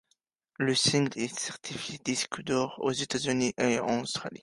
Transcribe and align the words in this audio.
Le 0.57 0.73
single 0.73 1.11
est 1.19 1.37
certifié 1.37 1.99
disque 2.03 2.41
d'or 2.43 2.79
aux 2.79 2.91
États-Unis 2.91 3.53
et 3.59 3.77
en 3.79 3.99
Australie. 4.01 4.39